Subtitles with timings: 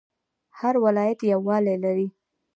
[0.59, 2.07] هر ولایت یو والی لري